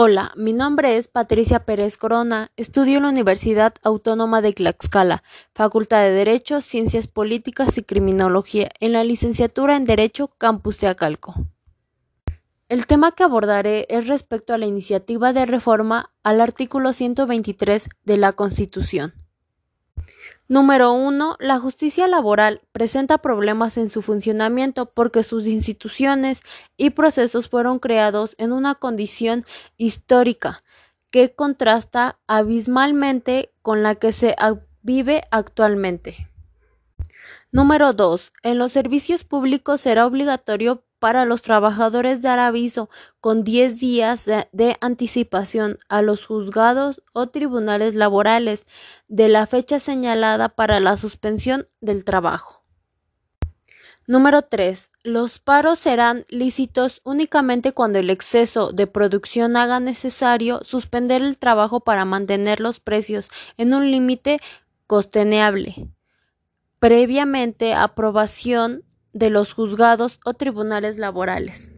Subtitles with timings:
[0.00, 5.24] Hola, mi nombre es Patricia Pérez Corona, estudio en la Universidad Autónoma de Tlaxcala,
[5.56, 11.34] Facultad de Derecho, Ciencias Políticas y Criminología, en la licenciatura en Derecho, Campus de Acalco.
[12.68, 18.16] El tema que abordaré es respecto a la iniciativa de reforma al artículo 123 de
[18.18, 19.14] la Constitución.
[20.50, 21.36] Número 1.
[21.40, 26.40] La justicia laboral presenta problemas en su funcionamiento porque sus instituciones
[26.78, 29.44] y procesos fueron creados en una condición
[29.76, 30.64] histórica
[31.10, 34.34] que contrasta abismalmente con la que se
[34.80, 36.30] vive actualmente.
[37.52, 38.32] Número 2.
[38.42, 44.76] En los servicios públicos será obligatorio para los trabajadores dar aviso con 10 días de,
[44.80, 48.66] anticipación a los juzgados o tribunales laborales
[49.08, 52.64] de la fecha señalada para la suspensión del trabajo.
[54.06, 54.90] Número 3.
[55.02, 61.80] Los paros serán lícitos únicamente cuando el exceso de producción haga necesario suspender el trabajo
[61.80, 64.38] para mantener los precios en un límite
[64.86, 65.88] costeneable.
[66.78, 68.82] Previamente aprobación
[69.18, 71.70] de los juzgados o tribunales laborales.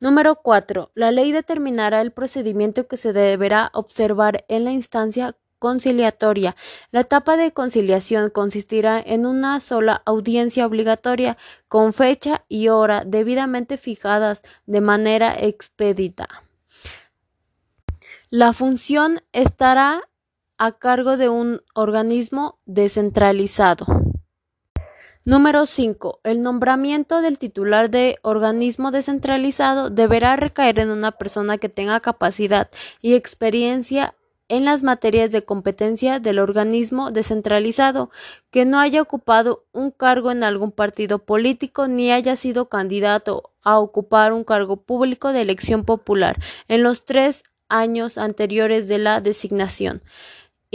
[0.00, 0.90] Número 4.
[0.94, 6.56] La ley determinará el procedimiento que se deberá observar en la instancia conciliatoria.
[6.90, 11.36] La etapa de conciliación consistirá en una sola audiencia obligatoria
[11.68, 16.26] con fecha y hora debidamente fijadas de manera expedita.
[18.28, 20.02] La función estará
[20.58, 24.01] a cargo de un organismo descentralizado.
[25.24, 26.18] Número 5.
[26.24, 32.70] El nombramiento del titular de organismo descentralizado deberá recaer en una persona que tenga capacidad
[33.00, 34.16] y experiencia
[34.48, 38.10] en las materias de competencia del organismo descentralizado,
[38.50, 43.78] que no haya ocupado un cargo en algún partido político ni haya sido candidato a
[43.78, 50.02] ocupar un cargo público de elección popular en los tres años anteriores de la designación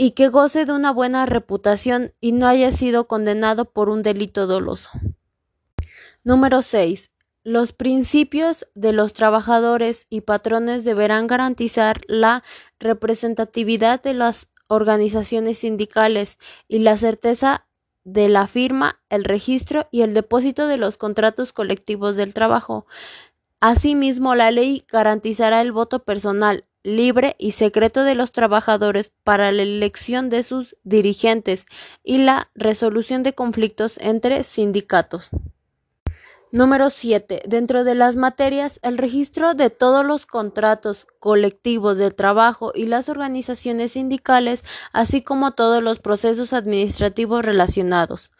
[0.00, 4.46] y que goce de una buena reputación y no haya sido condenado por un delito
[4.46, 4.90] doloso.
[6.22, 7.10] Número 6.
[7.42, 12.44] Los principios de los trabajadores y patrones deberán garantizar la
[12.78, 16.38] representatividad de las organizaciones sindicales
[16.68, 17.66] y la certeza
[18.04, 22.86] de la firma, el registro y el depósito de los contratos colectivos del trabajo.
[23.58, 29.62] Asimismo, la ley garantizará el voto personal, libre y secreto de los trabajadores para la
[29.62, 31.66] elección de sus dirigentes
[32.02, 35.30] y la resolución de conflictos entre sindicatos.
[36.50, 37.42] Número 7.
[37.46, 43.10] Dentro de las materias, el registro de todos los contratos colectivos de trabajo y las
[43.10, 48.30] organizaciones sindicales, así como todos los procesos administrativos relacionados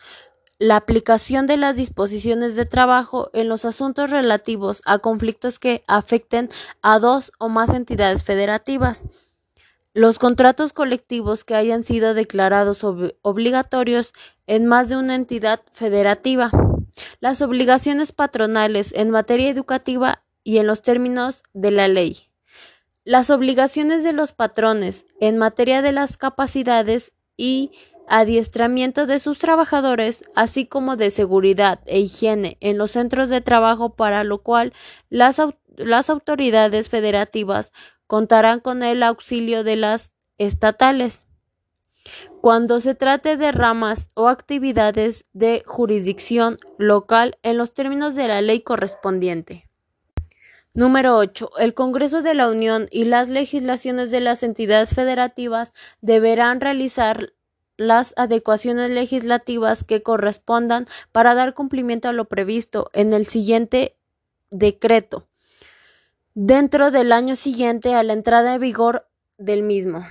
[0.58, 6.50] la aplicación de las disposiciones de trabajo en los asuntos relativos a conflictos que afecten
[6.82, 9.02] a dos o más entidades federativas.
[9.94, 14.12] Los contratos colectivos que hayan sido declarados obligatorios
[14.46, 16.50] en más de una entidad federativa.
[17.20, 22.28] Las obligaciones patronales en materia educativa y en los términos de la ley.
[23.04, 27.72] Las obligaciones de los patrones en materia de las capacidades y
[28.08, 33.94] adiestramiento de sus trabajadores, así como de seguridad e higiene en los centros de trabajo,
[33.94, 34.72] para lo cual
[35.10, 35.40] las,
[35.76, 37.72] las autoridades federativas
[38.06, 41.26] contarán con el auxilio de las estatales.
[42.40, 48.40] Cuando se trate de ramas o actividades de jurisdicción local en los términos de la
[48.40, 49.68] ley correspondiente.
[50.74, 51.50] Número 8.
[51.58, 57.32] El Congreso de la Unión y las legislaciones de las entidades federativas deberán realizar
[57.78, 63.96] las adecuaciones legislativas que correspondan para dar cumplimiento a lo previsto en el siguiente
[64.50, 65.26] decreto
[66.40, 70.06] dentro del año siguiente a la entrada en vigor del mismo.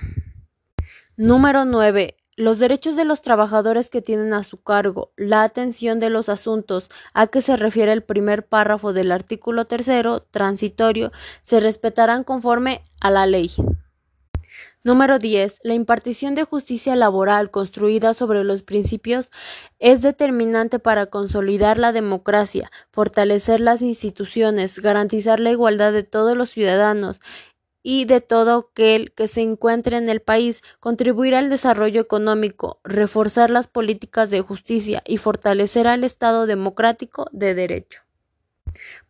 [1.16, 2.16] Número 9.
[2.36, 6.88] Los derechos de los trabajadores que tienen a su cargo la atención de los asuntos
[7.14, 11.12] a que se refiere el primer párrafo del artículo tercero transitorio
[11.42, 13.50] se respetarán conforme a la ley.
[14.84, 15.58] Número 10.
[15.64, 19.28] La impartición de justicia laboral construida sobre los principios
[19.80, 26.50] es determinante para consolidar la democracia, fortalecer las instituciones, garantizar la igualdad de todos los
[26.50, 27.20] ciudadanos
[27.82, 33.50] y de todo aquel que se encuentre en el país, contribuir al desarrollo económico, reforzar
[33.50, 38.07] las políticas de justicia y fortalecer al Estado democrático de derecho.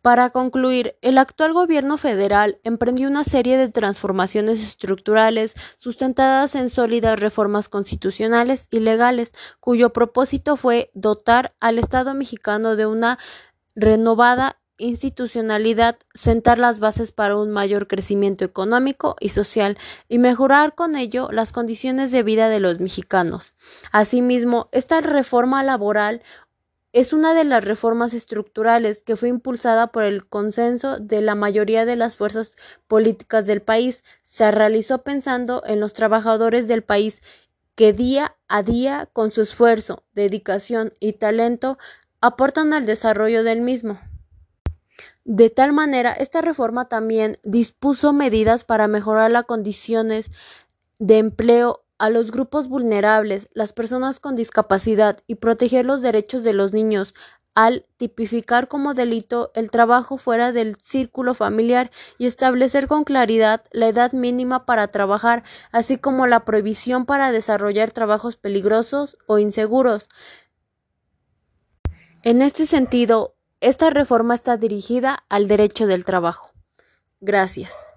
[0.01, 7.19] Para concluir, el actual gobierno federal emprendió una serie de transformaciones estructurales sustentadas en sólidas
[7.19, 13.19] reformas constitucionales y legales, cuyo propósito fue dotar al Estado mexicano de una
[13.75, 19.77] renovada institucionalidad, sentar las bases para un mayor crecimiento económico y social
[20.07, 23.53] y mejorar con ello las condiciones de vida de los mexicanos.
[23.91, 26.23] Asimismo, esta reforma laboral
[26.91, 31.85] es una de las reformas estructurales que fue impulsada por el consenso de la mayoría
[31.85, 32.55] de las fuerzas
[32.87, 34.03] políticas del país.
[34.23, 37.21] Se realizó pensando en los trabajadores del país
[37.75, 41.77] que día a día, con su esfuerzo, dedicación y talento,
[42.21, 43.99] aportan al desarrollo del mismo.
[45.23, 50.31] De tal manera, esta reforma también dispuso medidas para mejorar las condiciones
[50.97, 56.53] de empleo a los grupos vulnerables, las personas con discapacidad y proteger los derechos de
[56.53, 57.13] los niños
[57.55, 63.89] al tipificar como delito el trabajo fuera del círculo familiar y establecer con claridad la
[63.89, 70.07] edad mínima para trabajar, así como la prohibición para desarrollar trabajos peligrosos o inseguros.
[72.23, 76.51] En este sentido, esta reforma está dirigida al derecho del trabajo.
[77.19, 77.88] Gracias.